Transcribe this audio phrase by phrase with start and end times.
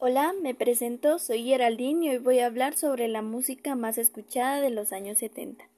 [0.00, 4.60] Hola, me presento, soy Geraldine y hoy voy a hablar sobre la música más escuchada
[4.60, 5.68] de los años 70.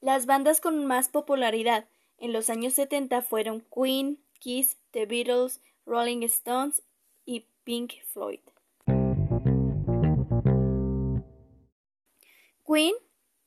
[0.00, 1.88] Las bandas con más popularidad
[2.18, 6.84] en los años 70 fueron Queen, Kiss, The Beatles, Rolling Stones
[7.26, 8.38] y Pink Floyd.
[12.64, 12.94] Queen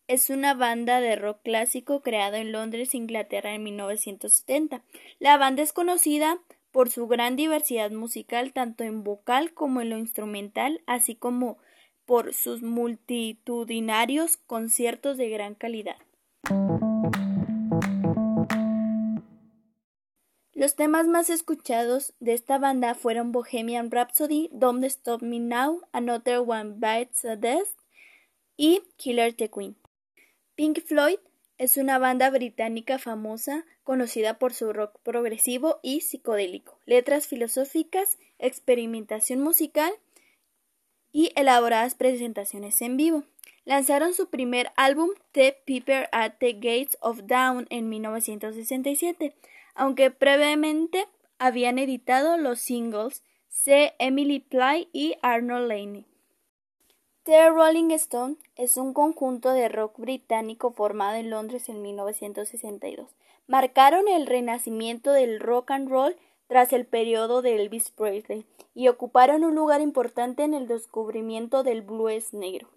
[0.07, 4.83] es una banda de rock clásico creada en Londres, Inglaterra en 1970.
[5.19, 6.39] La banda es conocida
[6.71, 11.57] por su gran diversidad musical tanto en vocal como en lo instrumental, así como
[12.05, 15.97] por sus multitudinarios conciertos de gran calidad.
[20.53, 26.39] Los temas más escuchados de esta banda fueron Bohemian Rhapsody, Don't Stop Me Now, Another
[26.39, 27.77] One Bites the Dust
[28.55, 29.82] y Killer the Queen.
[30.55, 31.17] Pink Floyd
[31.57, 39.41] es una banda británica famosa conocida por su rock progresivo y psicodélico, letras filosóficas, experimentación
[39.41, 39.91] musical
[41.11, 43.23] y elaboradas presentaciones en vivo.
[43.65, 49.35] Lanzaron su primer álbum The Piper at the Gates of Dawn en 1967,
[49.73, 51.07] aunque previamente
[51.39, 53.95] habían editado los singles C.
[53.97, 56.12] Emily Ply y Arnold Laney.
[57.25, 63.15] The Rolling Stone es un conjunto de rock británico formado en Londres en 1962.
[63.47, 69.45] Marcaron el renacimiento del rock and roll tras el periodo de Elvis Presley y ocuparon
[69.45, 72.67] un lugar importante en el descubrimiento del blues negro.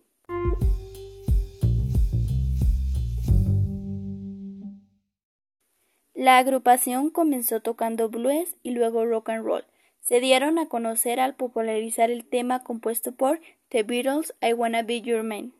[6.14, 9.64] La agrupación comenzó tocando blues y luego rock and roll.
[10.06, 13.40] Se dieron a conocer al popularizar el tema compuesto por
[13.70, 15.52] The Beatles I Wanna Be Your Man.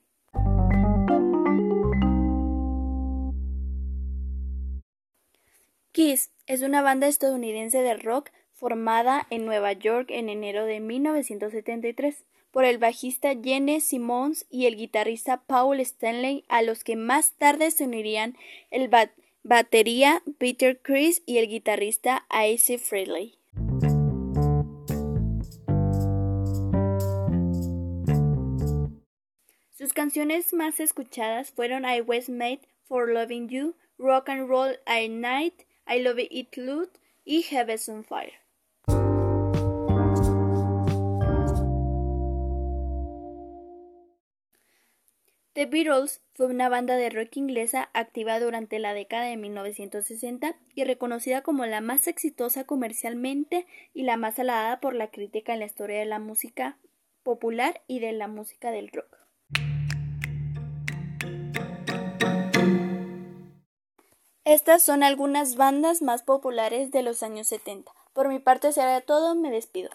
[5.91, 12.25] Kiss es una banda estadounidense de rock formada en Nueva York en enero de 1973
[12.53, 17.72] por el bajista Gene Simmons y el guitarrista Paul Stanley, a los que más tarde
[17.72, 18.37] se unirían
[18.71, 18.88] el
[19.42, 23.37] batería Peter Criss y el guitarrista Ace Frehley.
[29.97, 35.62] Canciones más escuchadas fueron I Was Made for Loving You, Rock and Roll at Night,
[35.89, 36.91] I Love It Loud
[37.25, 38.34] y Heaven's on Fire.
[45.55, 50.84] The Beatles fue una banda de rock inglesa activa durante la década de 1960 y
[50.84, 55.65] reconocida como la más exitosa comercialmente y la más alabada por la crítica en la
[55.65, 56.77] historia de la música
[57.23, 59.16] popular y de la música del rock.
[64.47, 67.91] Estas son algunas bandas más populares de los años 70.
[68.12, 69.91] Por mi parte será todo, me despido.